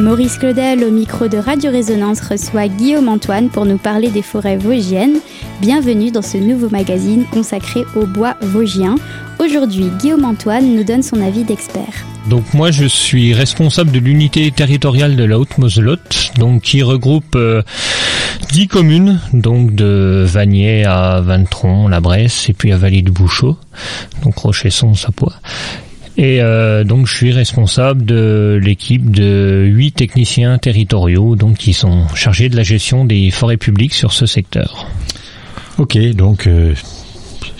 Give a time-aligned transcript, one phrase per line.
[0.00, 4.56] Maurice Claudel au micro de Radio Résonance reçoit Guillaume Antoine pour nous parler des forêts
[4.56, 5.18] vosgiennes.
[5.60, 8.94] Bienvenue dans ce nouveau magazine consacré au bois vosgien.
[9.38, 11.92] Aujourd'hui, Guillaume Antoine nous donne son avis d'expert.
[12.30, 17.60] Donc moi je suis responsable de l'unité territoriale de la Haute-Moselotte, donc qui regroupe euh,
[18.52, 23.58] 10 communes, donc de Vanier à Ventron, la Bresse et puis à Vallée du Bouchot,
[24.24, 25.34] donc Rochesson, Sapois.
[26.20, 32.06] Et euh, donc je suis responsable de l'équipe de huit techniciens territoriaux donc qui sont
[32.14, 34.86] chargés de la gestion des forêts publiques sur ce secteur.
[35.78, 36.74] Ok, donc euh,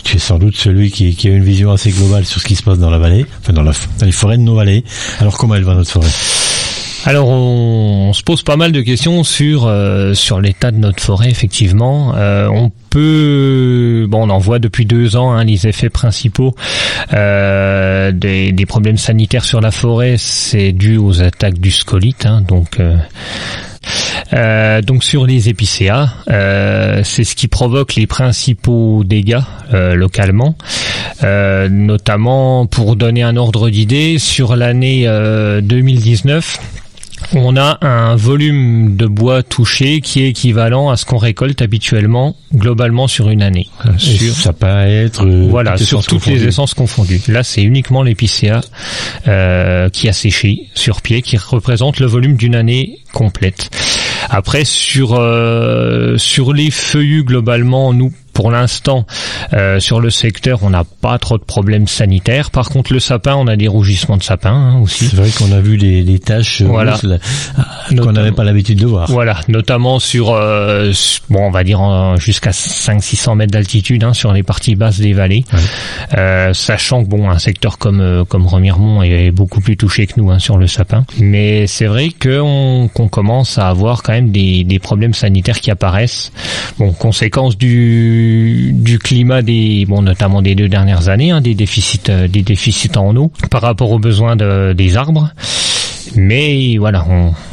[0.04, 2.62] tu es sans doute celui qui, a une vision assez globale sur ce qui se
[2.62, 4.84] passe dans la vallée, enfin dans, la, dans les forêts de nos vallées.
[5.20, 6.49] Alors comment elle va notre forêt?
[7.06, 11.30] Alors on, se pose pas mal de questions sur euh, sur l'état de notre forêt
[11.30, 12.12] effectivement.
[12.16, 16.54] Euh, on peut bon on en voit depuis deux ans hein, les effets principaux
[17.14, 22.78] euh, des, problèmes sanitaires sur la forêt c'est dû aux attaques du scolite hein, donc
[24.86, 29.40] donc sur les épicéas, c'est ce qui provoque les principaux dégâts
[29.72, 30.54] localement,
[31.22, 35.06] notamment pour donner un ordre d'idée sur l'année
[35.62, 36.58] 2019
[37.34, 42.36] on a un volume de bois touché qui est équivalent à ce qu'on récolte habituellement
[42.54, 43.68] globalement sur une année.
[43.98, 46.38] sur, ça peut être voilà sur toutes confondues.
[46.38, 47.20] les essences confondues.
[47.28, 48.60] Là, c'est uniquement l'épicéa
[49.28, 53.70] euh, qui a séché sur pied, qui représente le volume d'une année complète.
[54.28, 59.04] Après sur euh, sur les feuillus globalement, nous pour l'instant,
[59.52, 62.50] euh, sur le secteur, on n'a pas trop de problèmes sanitaires.
[62.50, 65.08] Par contre, le sapin, on a des rougissements de sapin hein, aussi.
[65.08, 66.98] C'est vrai qu'on a vu les taches voilà.
[67.90, 69.10] qu'on n'avait pas l'habitude de voir.
[69.10, 70.90] Voilà, notamment sur, euh,
[71.28, 71.82] bon, on va dire
[72.16, 75.44] jusqu'à 500-600 mètres d'altitude hein, sur les parties basses des vallées.
[75.52, 75.58] Ouais.
[76.16, 80.30] Euh, sachant que bon, un secteur comme comme Remiremont est beaucoup plus touché que nous
[80.30, 81.04] hein, sur le sapin.
[81.18, 85.70] Mais c'est vrai qu'on qu'on commence à avoir quand même des, des problèmes sanitaires qui
[85.70, 86.32] apparaissent.
[86.78, 88.29] Bon, conséquence du
[88.72, 92.96] du, climat des bon notamment des deux dernières années, hein, des déficits euh, des déficits
[92.96, 95.30] en eau par rapport aux besoins de, des arbres.
[96.16, 97.06] Mais voilà,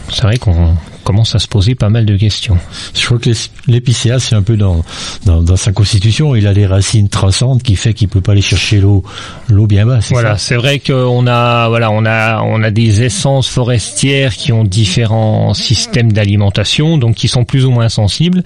[0.10, 0.76] c'est vrai qu'on
[1.08, 2.58] commence à se poser pas mal de questions.
[2.94, 3.30] Je crois que
[3.68, 4.84] l'épicéa, c'est un peu dans,
[5.26, 6.36] dans, dans, sa constitution.
[6.36, 9.06] Il a des racines traçantes qui fait qu'il peut pas aller chercher l'eau
[9.48, 10.00] l'eau bien bas.
[10.10, 14.66] Voilà, c'est vrai qu'on a voilà on a on a des essences forestières qui ont
[14.66, 18.44] différents systèmes d'alimentation, donc qui sont plus ou moins sensibles.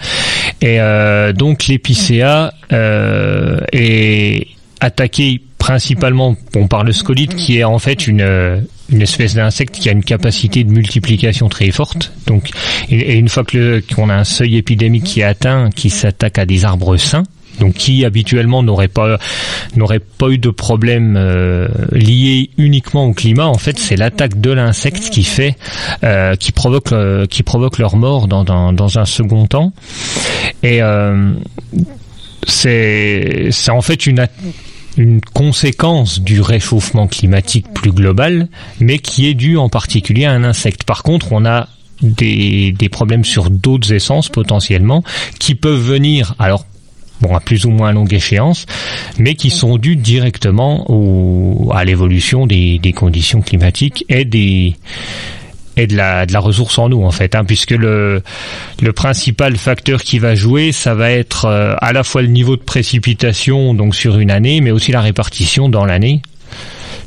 [0.61, 4.45] Et euh, donc l'épicéa euh, est
[4.79, 8.21] attaqué principalement bon, par le scolite qui est en fait une
[8.91, 12.11] une espèce d'insecte qui a une capacité de multiplication très forte.
[12.27, 12.49] Donc,
[12.89, 16.45] et une fois que qu'on a un seuil épidémique qui est atteint, qui s'attaque à
[16.45, 17.23] des arbres sains,
[17.59, 19.17] donc qui habituellement n'aurait pas
[19.75, 23.45] n'aurait pas eu de problème euh, lié uniquement au climat.
[23.47, 25.55] En fait, c'est l'attaque de l'insecte qui fait
[26.03, 29.73] euh, qui provoque euh, qui provoque leur mort dans, dans, dans un second temps.
[30.63, 31.33] Et euh,
[32.47, 34.27] c'est c'est en fait une
[34.97, 38.47] une conséquence du réchauffement climatique plus global,
[38.79, 40.83] mais qui est due en particulier à un insecte.
[40.83, 41.67] Par contre, on a
[42.01, 45.03] des, problèmes sur d'autres essences potentiellement
[45.39, 46.65] qui peuvent venir, alors
[47.21, 48.65] bon, à plus ou moins longue échéance,
[49.17, 54.75] mais qui sont dus directement au, à l'évolution des conditions climatiques et des,
[55.77, 58.21] et de la, de la ressource en eau en fait, hein, puisque le,
[58.81, 62.57] le principal facteur qui va jouer, ça va être euh, à la fois le niveau
[62.57, 66.21] de précipitation donc sur une année, mais aussi la répartition dans l'année,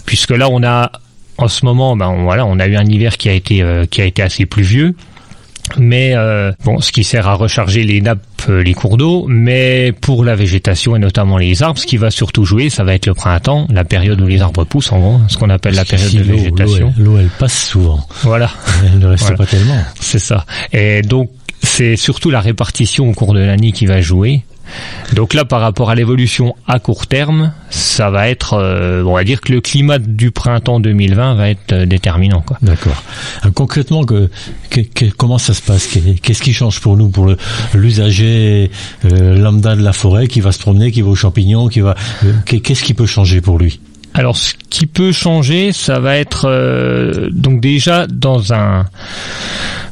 [0.06, 0.92] puisque là on a
[1.36, 4.00] en ce moment, ben voilà, on a eu un hiver qui a été euh, qui
[4.00, 4.94] a été assez pluvieux,
[5.76, 9.92] mais euh, bon, ce qui sert à recharger les nappes, euh, les cours d'eau, mais
[9.92, 13.06] pour la végétation et notamment les arbres, ce qui va surtout jouer, ça va être
[13.06, 16.12] le printemps, la période où les arbres poussent, en gros, ce qu'on appelle la période
[16.12, 16.94] de végétation.
[16.98, 18.06] L'eau, elle, elle, passe souvent.
[18.22, 18.50] Voilà.
[18.84, 19.36] Elle ne reste voilà.
[19.36, 19.78] pas tellement.
[20.00, 20.44] C'est ça.
[20.72, 21.30] Et donc,
[21.62, 24.42] c'est surtout la répartition au cours de l'année qui va jouer.
[25.12, 29.24] Donc là, par rapport à l'évolution à court terme, ça va être, euh, on va
[29.24, 32.44] dire que le climat du printemps 2020 va être euh, déterminant.
[32.62, 33.02] D'accord.
[33.44, 34.02] Euh, concrètement,
[35.16, 35.88] comment ça se passe?
[36.22, 37.28] Qu'est-ce qui change pour nous, pour
[37.74, 38.70] l'usager
[39.04, 41.94] euh, lambda de la forêt qui va se promener, qui va aux champignons, qui va,
[42.46, 43.80] qu'est-ce qui peut changer pour lui?
[44.16, 48.86] Alors, ce qui peut changer, ça va être euh, donc déjà dans un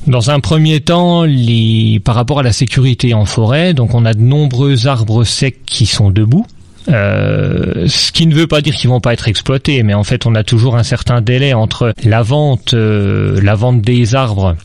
[0.06, 4.14] dans un premier temps, les, par rapport à la sécurité en forêt, donc on a
[4.14, 6.46] de nombreux arbres secs qui sont debout.
[6.88, 10.26] Euh, ce qui ne veut pas dire qu'ils vont pas être exploités, mais en fait
[10.26, 14.56] on a toujours un certain délai entre la vente, euh, la vente des arbres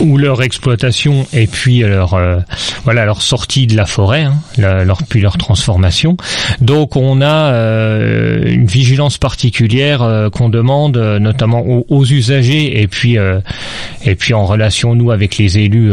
[0.00, 2.38] ou leur exploitation et puis leur euh,
[2.84, 6.16] voilà leur sortie de la forêt, hein, leur puis leur transformation.
[6.60, 12.86] Donc on a euh, une vigilance particulière euh, qu'on demande notamment aux, aux, usagers et
[12.86, 13.16] puis
[14.04, 15.92] et puis en relation nous avec les élus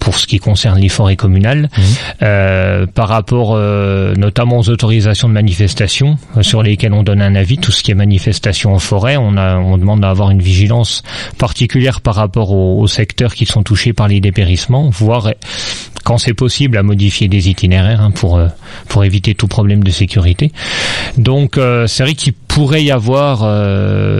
[0.00, 1.82] pour ce qui concerne les forêts communales, mmh.
[2.22, 7.34] euh, par rapport euh, notamment aux autorisations de manifestation euh, sur lesquelles on donne un
[7.34, 11.02] avis, tout ce qui est manifestation en forêt, on, a, on demande d'avoir une vigilance
[11.38, 15.32] particulière par rapport aux, secteurs qui sont touchés par les dépérissements, voire
[16.04, 18.40] quand c'est possible à modifier des itinéraires hein, pour
[18.88, 20.50] pour éviter tout problème de sécurité.
[21.18, 23.46] Donc c'est vrai qu'il pourrait y avoir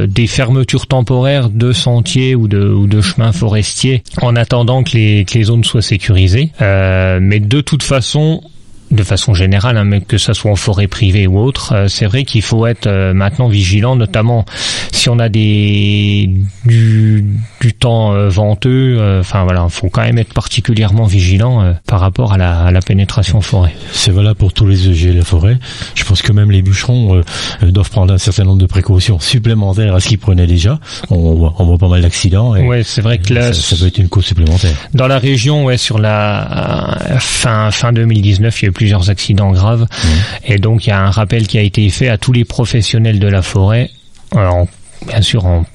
[0.07, 5.25] des fermetures temporaires de sentiers ou de, ou de chemins forestiers en attendant que les,
[5.25, 6.51] que les zones soit sécurisé.
[6.61, 8.43] Euh, mais de toute façon,
[8.91, 12.25] de façon générale, hein, que ça soit en forêt privée ou autre, euh, c'est vrai
[12.25, 14.45] qu'il faut être euh, maintenant vigilant, notamment
[14.93, 16.31] si on a des
[16.65, 17.25] du,
[17.61, 19.19] du temps euh, venteux.
[19.21, 22.81] Enfin voilà, il faut quand même être particulièrement vigilant par rapport à la, à la
[22.81, 23.75] pénétration en forêt.
[23.93, 25.59] C'est valable pour tous les EG de la forêt.
[25.95, 27.23] Je pense que même les bûcherons
[27.63, 30.81] doivent prendre un certain nombre de précautions supplémentaires à ce qu'ils prenaient déjà.
[31.11, 32.53] On voit, on voit pas mal d'accidents.
[32.53, 34.75] Ouais, c'est vrai que là, ça, peut être une cause supplémentaire.
[34.95, 39.51] Dans la région, ouais, sur la fin fin 2019, il y a eu plusieurs accidents
[39.51, 39.83] graves.
[39.83, 40.07] Mmh.
[40.47, 43.19] Et donc il y a un rappel qui a été fait à tous les professionnels
[43.19, 43.91] de la forêt,
[44.37, 44.65] euh,
[45.07, 45.67] bien sûr en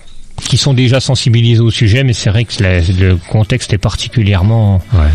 [0.42, 4.82] qui sont déjà sensibilisés au sujet, mais c'est vrai que le contexte est particulièrement.
[4.92, 5.08] Ouais,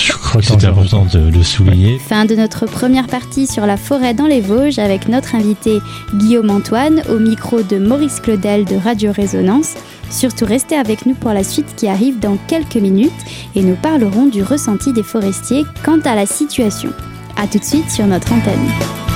[0.00, 1.98] je crois que c'est important de le souligner.
[1.98, 5.80] Fin de notre première partie sur la forêt dans les Vosges avec notre invité
[6.14, 9.74] Guillaume Antoine au micro de Maurice Claudel de Radio Résonance.
[10.08, 13.10] Surtout restez avec nous pour la suite qui arrive dans quelques minutes
[13.56, 16.90] et nous parlerons du ressenti des forestiers quant à la situation.
[17.42, 19.09] A tout de suite sur notre antenne.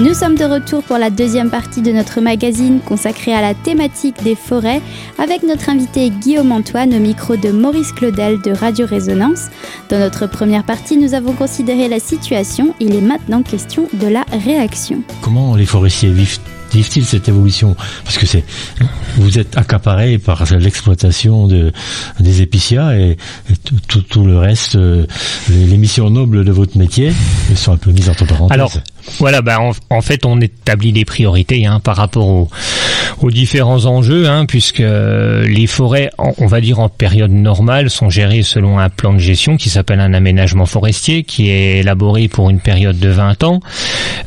[0.00, 4.22] Nous sommes de retour pour la deuxième partie de notre magazine consacrée à la thématique
[4.22, 4.80] des forêts
[5.18, 9.48] avec notre invité Guillaume Antoine au micro de Maurice Claudel de Radio Résonance.
[9.90, 12.74] Dans notre première partie, nous avons considéré la situation.
[12.80, 15.02] Il est maintenant question de la réaction.
[15.20, 16.38] Comment les forestiers vivent
[16.70, 17.76] difficile cette évolution?
[18.04, 18.44] Parce que c'est
[19.16, 21.72] vous êtes accaparé par l'exploitation de
[22.20, 23.18] des épicias et,
[23.88, 25.04] tout, tout, le reste euh,
[25.50, 27.12] les, missions nobles de votre métier
[27.54, 28.54] sont un peu mises entre parenthèses.
[28.54, 28.72] Alors
[29.18, 29.58] voilà, bah
[29.90, 32.48] en, fait on établit des priorités hein, par rapport aux,
[33.20, 38.42] aux différents enjeux, hein, puisque les forêts, on va dire en période normale, sont gérées
[38.42, 42.60] selon un plan de gestion qui s'appelle un aménagement forestier, qui est élaboré pour une
[42.60, 43.60] période de 20 ans,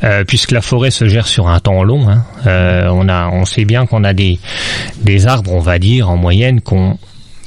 [0.04, 2.10] euh, puisque la forêt se gère sur un temps long.
[2.10, 2.26] Hein.
[2.48, 4.40] Euh, on a, on sait bien qu'on a des
[5.02, 6.98] des arbres, on va dire en moyenne, qu'on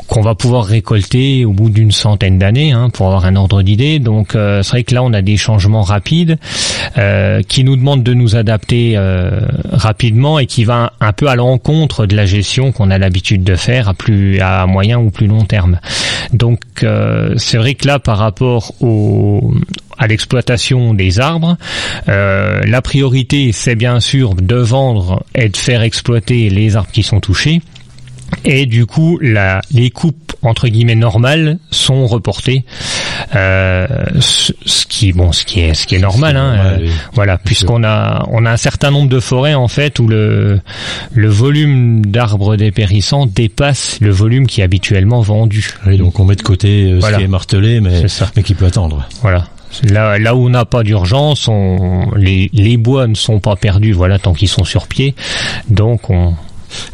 [0.08, 3.98] qu'on va pouvoir récolter au bout d'une centaine d'années hein, pour avoir un ordre d'idée.
[3.98, 6.38] Donc euh, c'est vrai que là on a des changements rapides
[6.98, 11.36] euh, qui nous demandent de nous adapter euh, rapidement et qui va un, peu à
[11.36, 15.26] l'encontre de la gestion qu'on a l'habitude de faire à plus à moyen ou plus
[15.26, 15.80] long terme.
[16.32, 16.60] Donc
[17.36, 18.72] c'est vrai que là par rapport
[19.98, 21.56] à l'exploitation des arbres.
[22.06, 27.20] la priorité, c'est bien sûr de vendre et de faire exploiter les arbres qui sont
[27.20, 27.60] touchés.
[28.44, 32.64] Et du coup, la, les coupes entre guillemets normales sont reportées,
[33.34, 33.86] euh,
[34.20, 34.52] ce,
[34.86, 38.44] qui bon, ce qui est ce qui est normal, hein, euh, voilà, puisqu'on a on
[38.46, 40.60] a un certain nombre de forêts en fait où le
[41.12, 45.74] le volume d'arbres dépérissants dépasse le volume qui est habituellement vendu.
[45.86, 48.02] Oui, donc on met de côté euh, ce qui est martelé, mais
[48.36, 49.08] mais qui peut attendre.
[49.22, 49.46] Voilà.
[49.82, 51.50] Là, là où on n'a pas d'urgence,
[52.16, 55.14] les, les bois ne sont pas perdus, voilà, tant qu'ils sont sur pied.
[55.68, 56.34] Donc on,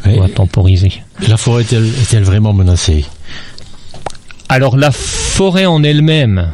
[0.05, 1.02] on va temporiser.
[1.27, 3.05] La forêt est-elle vraiment menacée?
[4.49, 6.51] Alors la forêt en elle-même,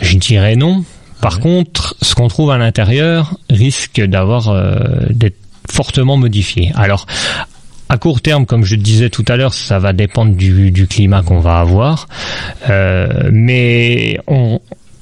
[0.00, 0.84] je dirais non.
[1.20, 4.74] Par contre, ce qu'on trouve à l'intérieur risque d'avoir euh,
[5.10, 5.36] d'être
[5.70, 6.72] fortement modifié.
[6.74, 7.06] Alors
[7.88, 10.86] à court terme, comme je le disais tout à l'heure, ça va dépendre du, du
[10.86, 12.06] climat qu'on va avoir,
[12.68, 14.60] euh, mais on,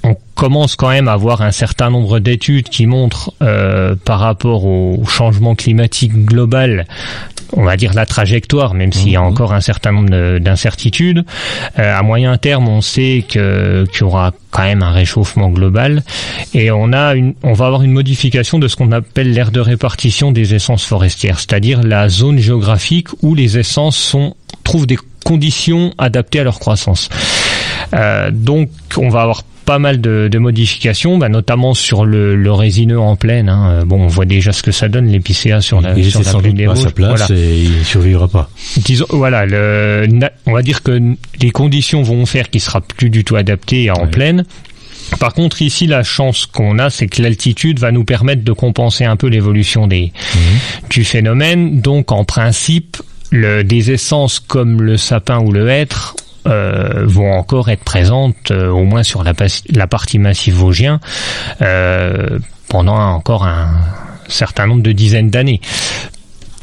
[0.09, 4.65] on commence quand même à avoir un certain nombre d'études qui montrent euh, par rapport
[4.65, 6.87] au changement climatique global
[7.53, 9.27] on va dire la trajectoire, même s'il y a mhm.
[9.27, 11.25] encore un certain nombre d'incertitudes.
[11.79, 16.03] Euh, à moyen terme, on sait que qu'il y aura quand même un réchauffement global
[16.55, 19.61] et on a une, on va avoir une modification de ce qu'on appelle l'aire de
[19.61, 24.35] répartition des essences forestières, c'est-à-dire la zone géographique où les essences sont
[24.65, 27.09] trouvent des conditions adaptées à leur croissance.
[28.30, 33.50] Donc on va avoir pas mal de, modifications, bah, notamment sur le, résineux en pleine.
[33.50, 33.85] Hein.
[33.85, 36.64] Bon, on voit déjà ce que ça donne l'épicéa sur la, sur la plaine des
[36.64, 38.49] pas sa place et il survivra pas.
[38.78, 40.09] Disons, voilà, le,
[40.47, 40.99] on va dire que
[41.42, 44.47] les conditions vont faire qu'il sera plus du tout adapté en pleine.
[45.21, 49.04] Par contre, ici, la chance qu'on a, c'est que l'altitude va nous permettre de compenser
[49.04, 50.40] un peu l'évolution des mhm.
[50.88, 51.83] du phénomène.
[51.83, 52.97] Donc, en principe,
[53.30, 56.16] le, des essences comme le sapin ou le hêtre
[56.49, 59.33] euh, vont encore être présentes, euh, au moins sur la,
[59.71, 61.00] la partie massif vosgien,
[61.62, 62.38] euh,
[62.69, 63.71] pendant encore un
[64.28, 65.61] certain nombre de dizaines d'années.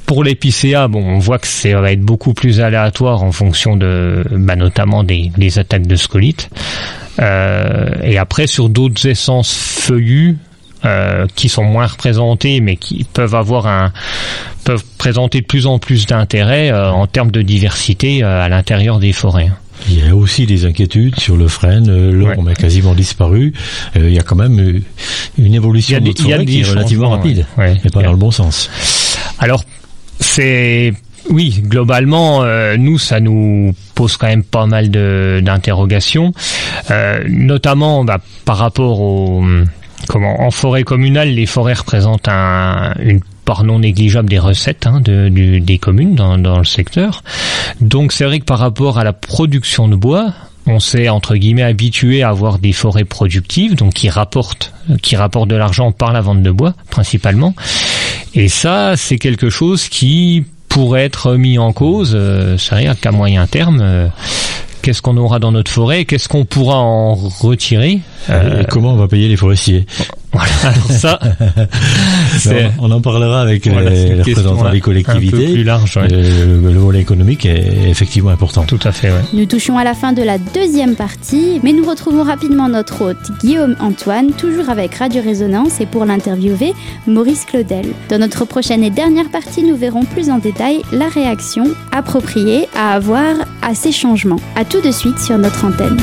[0.06, 4.24] Pour l'épicéa, bon, on voit que ça va être beaucoup plus aléatoire en fonction de,
[4.32, 6.50] bah, notamment des, attaques de scolytes.
[7.20, 10.38] Euh, et après, sur d'autres essences feuillues,
[10.84, 13.92] euh, qui sont moins représentées, mais qui peuvent avoir un
[14.66, 19.14] peuvent présenter de plus en plus d'intérêt euh, en termes de diversité à l'intérieur des
[19.14, 19.50] forêts.
[19.88, 21.90] Il y a aussi des inquiétudes sur le frêne.
[21.90, 23.54] Euh, l'orme a quasiment disparu.
[23.96, 24.82] Euh, il y a quand même euh,
[25.38, 27.46] une évolution de forêt qui est relativement rapide,
[27.84, 28.70] et pas dans le bon sens.
[29.40, 29.64] Alors,
[30.20, 30.94] c'est
[31.30, 32.46] oui, globalement,
[32.78, 36.34] nous, ça nous pose quand même pas mal d'interrogations,
[37.28, 39.44] notamment bah, par rapport au
[40.08, 45.00] comment en forêt communale, les forêts représentent un, une part non négligeable des recettes hein,
[45.02, 47.24] de, des communes dans, dans le secteur.
[47.80, 50.34] Donc c'est vrai que par rapport à la production de bois,
[50.68, 55.50] on s'est entre guillemets habitué à avoir des forêts productives, donc qui rapportent, qui rapportent
[55.50, 57.54] de l'argent par la vente de bois principalement.
[58.34, 62.14] Et ça, c'est quelque chose qui pourrait être mis en cause.
[62.16, 63.80] Euh, c'est vrai qu'à moyen terme.
[63.82, 64.08] Euh,
[64.82, 68.02] qu'est-ce qu'on aura dans notre forêt, qu'est-ce qu'on pourra en retirer.
[68.30, 69.88] Euh, et comment on va payer les forestiers?
[70.36, 71.20] Voilà, ça,
[72.80, 75.54] on en parlera avec les représentants des collectivités.
[75.54, 78.64] plus large, le, volet économique est effectivement important.
[78.64, 79.10] Tout à fait.
[79.10, 79.22] Ouais.
[79.34, 83.32] Nous touchons à la fin de la deuxième partie, mais nous retrouvons rapidement notre hôte
[83.42, 86.74] Guillaume Antoine, toujours avec Radio Résonance, et pour l'interviewer,
[87.08, 87.88] Maurice Claudel.
[88.10, 92.94] Dans notre prochaine et dernière partie, nous verrons plus en détail la réaction appropriée à
[92.94, 94.40] avoir à ces changements.
[94.56, 95.98] À tout de suite sur notre antenne.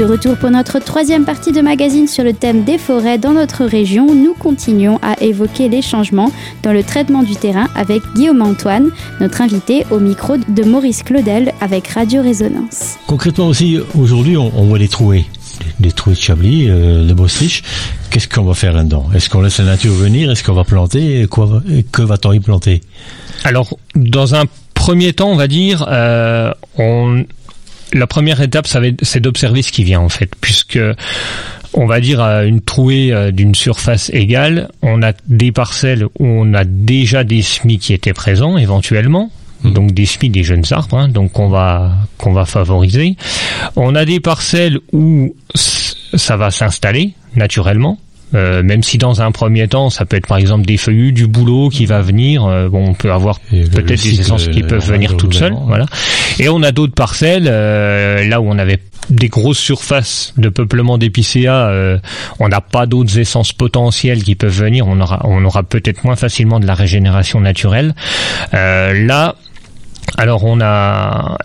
[0.00, 3.66] De retour pour notre troisième partie de magazine sur le thème des forêts dans notre
[3.66, 8.88] région, nous continuons à évoquer les changements dans le traitement du terrain avec Guillaume Antoine,
[9.20, 12.96] notre invité au micro de Maurice Claudel avec Radio Résonance.
[13.06, 15.26] Concrètement aussi, aujourd'hui, on, voit les trouées.
[15.80, 17.62] Des trouées de Chablis, euh, de Bostrich.
[18.08, 19.04] Qu'est-ce qu'on va faire là-dedans?
[19.14, 20.30] Est-ce qu'on laisse la nature venir?
[20.30, 21.26] Est-ce qu'on va planter?
[21.28, 22.80] Quoi, Que va-t-on y planter?
[23.44, 27.26] Alors, dans un premier temps, on va dire, euh, on,
[27.92, 28.66] la première étape,
[29.02, 30.78] c'est d'observer ce qui vient en fait, puisque
[31.72, 36.26] on va dire à une trouée euh, d'une surface égale, on a des parcelles où
[36.26, 39.30] on a déjà des semis qui étaient présents éventuellement,
[39.62, 39.72] mmh.
[39.72, 43.16] donc des semis des jeunes arbres, hein, donc on va qu'on va favoriser.
[43.76, 47.98] On a des parcelles où ça va s'installer naturellement,
[48.34, 51.26] euh, même si dans un premier temps, ça peut être par exemple des feuillus, du
[51.26, 52.44] boulot qui va venir.
[52.44, 55.86] Euh, bon, on peut avoir peut-être des essences qui peuvent venir toutes seules, voilà.
[56.38, 60.96] Et on a d'autres parcelles euh, là où on avait des grosses surfaces de peuplement
[60.96, 61.98] d'épicéa,
[62.38, 64.86] on n'a pas d'autres essences potentielles qui peuvent venir.
[64.86, 67.94] On aura, on aura peut-être moins facilement de la régénération naturelle.
[68.52, 69.34] là,
[70.16, 71.38] alors on a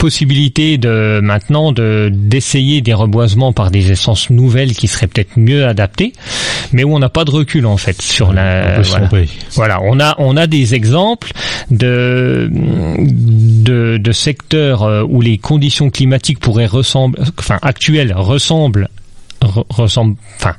[0.00, 5.66] possibilité de maintenant de d'essayer des reboisements par des essences nouvelles qui seraient peut-être mieux
[5.66, 6.14] adaptées,
[6.72, 8.80] mais où on n'a pas de recul en fait sur la.
[9.52, 9.80] Voilà.
[9.82, 11.32] on a on a des exemples
[11.70, 18.88] de de, de secteurs euh, où les conditions climatiques pourraient ressembler, enfin actuelles ressemblent
[19.42, 20.54] ressemblent, enfin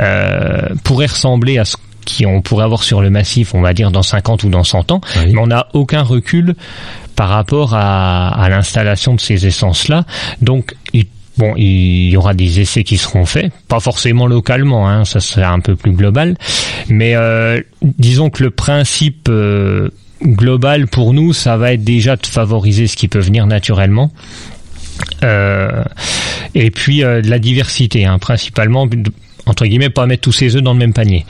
[0.00, 4.02] euh, pourraient ressembler à ce qu'on pourrait avoir sur le massif, on va dire dans
[4.02, 6.56] 50 ou dans 100 ans, mais on n'a aucun recul
[7.18, 10.06] par rapport à, l'installation de ces essences-là.
[10.40, 10.74] Donc,
[11.36, 15.50] Bon, il y aura des essais qui seront faits, pas forcément localement, hein, ça sera
[15.50, 16.36] un peu plus global,
[16.88, 19.88] mais euh, disons que le principe euh,
[20.24, 24.10] global pour nous, ça va être déjà de favoriser ce qui peut venir naturellement.
[25.22, 25.84] Euh,
[26.56, 28.88] et puis de la diversité, hein, principalement
[29.46, 31.24] entre guillemets, pas mettre tous ses œufs dans le même panier.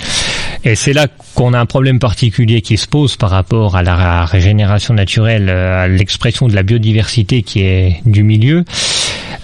[0.64, 4.24] Et c'est là qu'on a un problème particulier qui se pose par rapport à la
[4.24, 8.64] régénération naturelle, euh, à l'expression de la biodiversité qui est du milieu.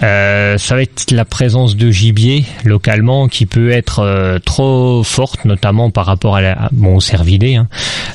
[0.03, 5.45] Euh, ça va être la présence de gibier localement qui peut être euh, trop forte,
[5.45, 7.69] notamment par rapport à la, bon, au cervidé, hein.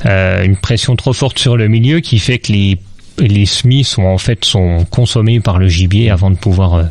[0.05, 2.77] euh, une pression trop forte sur le milieu qui fait que les
[3.17, 6.85] les semis sont en fait sont consommés par le gibier avant de pouvoir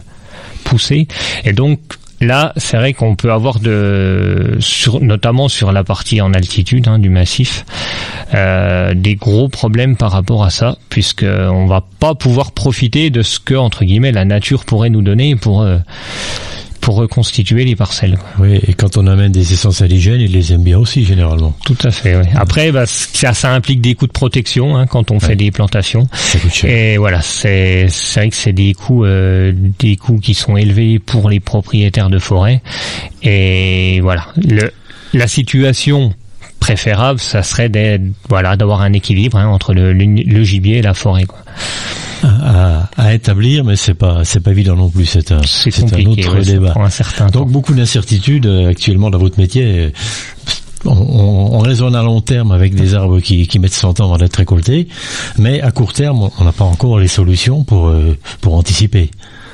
[0.63, 1.09] poussée.
[1.45, 1.81] Et donc,
[2.21, 4.59] Là, c'est vrai qu'on peut avoir de,
[5.01, 7.65] notamment sur la partie en altitude hein, du massif,
[8.35, 13.23] euh, des gros problèmes par rapport à ça, puisque on va pas pouvoir profiter de
[13.23, 15.79] ce que entre guillemets la nature pourrait nous donner pour euh,
[16.81, 18.19] pour reconstituer les parcelles.
[18.39, 21.55] Oui, et quand on amène des essences indigènes, ils les aiment bien aussi généralement.
[21.65, 22.17] Tout à fait.
[22.17, 22.25] Oui.
[22.35, 26.07] Après, bah, ça, ça implique des coûts de protection hein, quand on fait des plantations.
[26.13, 26.71] Ça coûte cher.
[26.71, 30.99] Et voilà, c'est c'est vrai que c'est des coûts euh, des coûts qui sont élevés
[30.99, 32.63] pour les propriétaires de forêt.
[33.23, 34.73] Et voilà, le
[35.15, 36.13] la situation
[36.61, 40.83] préférable, ça serait d'être, voilà d'avoir un équilibre hein, entre le, le, le, gibier et
[40.83, 41.25] la forêt.
[41.25, 41.39] Quoi
[42.23, 45.07] à, à, établir, mais c'est pas c'est pas évident non plus.
[45.07, 46.75] C'est un c'est un autre ouais, débat.
[46.77, 47.53] Un certain Donc temps.
[47.53, 49.93] beaucoup d'incertitudes euh, actuellement dans votre métier.
[50.85, 54.05] On, on, on, raisonne à long terme avec des arbres qui, qui mettent 100 ans
[54.05, 54.87] avant d'être récoltés,
[55.37, 59.11] mais à court terme, on n'a pas encore les solutions pour euh, pour anticiper.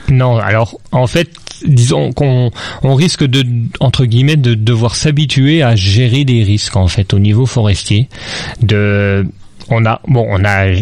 [0.09, 1.31] Non, alors en fait,
[1.67, 2.51] disons qu'on
[2.83, 3.45] on risque de
[3.81, 8.09] entre guillemets de devoir s'habituer à gérer des risques en fait au niveau forestier.
[8.61, 9.27] De
[9.69, 10.75] on a bon on a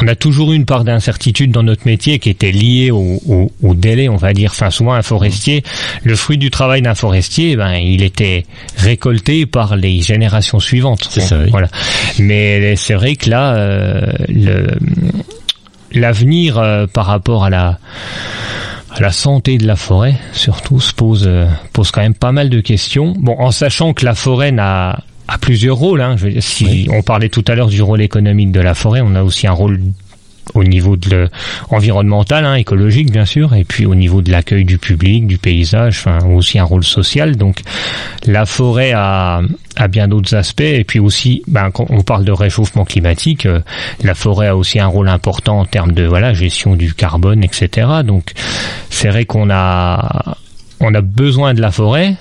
[0.00, 3.74] on a toujours une part d'incertitude dans notre métier qui était liée au, au, au,
[3.74, 4.50] délai, on va dire.
[4.52, 5.62] Enfin, souvent un forestier,
[6.02, 8.46] le fruit du travail d'un forestier, ben, il était
[8.78, 11.06] récolté par les générations suivantes.
[11.10, 11.38] C'est ça.
[11.38, 11.50] Oui.
[11.50, 11.68] Voilà.
[12.18, 14.66] Mais c'est vrai que là, euh, le
[15.94, 17.78] l'avenir euh, par rapport à la
[18.90, 22.50] à la santé de la forêt, surtout, se pose euh, pose quand même pas mal
[22.50, 23.14] de questions.
[23.18, 25.00] Bon, en sachant que la forêt n'a
[25.32, 26.00] à plusieurs rôles.
[26.00, 26.16] Hein.
[26.16, 26.88] Je veux dire, si oui.
[26.90, 29.52] on parlait tout à l'heure du rôle économique de la forêt, on a aussi un
[29.52, 29.80] rôle
[30.54, 31.28] au niveau de
[31.70, 36.00] environnemental, hein, écologique bien sûr, et puis au niveau de l'accueil du public, du paysage,
[36.04, 37.36] enfin aussi un rôle social.
[37.36, 37.60] Donc
[38.26, 39.40] la forêt a,
[39.76, 43.60] a bien d'autres aspects, et puis aussi, ben, quand on parle de réchauffement climatique, euh,
[44.02, 47.88] la forêt a aussi un rôle important en termes de voilà gestion du carbone, etc.
[48.04, 48.32] Donc
[48.90, 50.36] c'est vrai qu'on a
[50.80, 52.16] on a besoin de la forêt,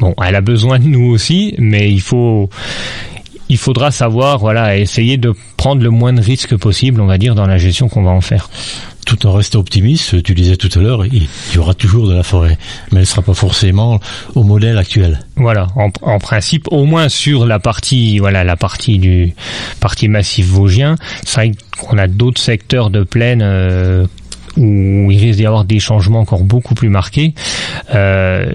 [0.00, 2.48] Bon, elle a besoin de nous aussi, mais il faut,
[3.50, 7.34] il faudra savoir, voilà, essayer de prendre le moins de risques possible, on va dire,
[7.34, 8.48] dans la gestion qu'on va en faire.
[9.04, 12.22] Tout en restant optimiste, tu disais tout à l'heure, il y aura toujours de la
[12.22, 12.56] forêt,
[12.92, 13.98] mais elle ne sera pas forcément
[14.34, 15.20] au modèle actuel.
[15.36, 19.34] Voilà, en, en, principe, au moins sur la partie, voilà, la partie du
[19.80, 23.42] partie massif vosgien, c'est vrai qu'on a d'autres secteurs de plaine.
[23.42, 24.06] Euh,
[24.56, 27.34] où il risque d'y avoir des changements encore beaucoup plus marqués.
[27.94, 28.52] Euh,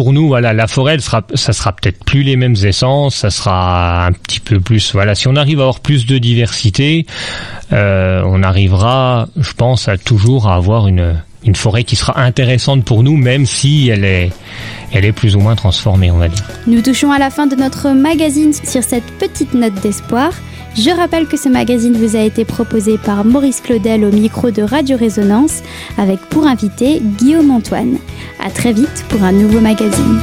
[0.00, 3.28] pour nous, voilà, la forêt, elle sera, ça sera peut-être plus les mêmes essences, ça
[3.28, 7.04] sera un petit peu plus, voilà, si on arrive à avoir plus de diversité,
[7.74, 12.82] euh, on arrivera, je pense, à toujours à avoir une, une forêt qui sera intéressante
[12.82, 14.30] pour nous, même si elle est,
[14.90, 16.44] elle est plus ou moins transformée, on va dire.
[16.66, 20.32] Nous touchons à la fin de notre magazine sur cette petite note d'espoir.
[20.76, 24.62] Je rappelle que ce magazine vous a été proposé par Maurice Claudel au micro de
[24.62, 25.62] Radio Résonance
[25.98, 27.98] avec pour invité Guillaume Antoine.
[28.42, 30.20] À très vite pour un nouveau magazine.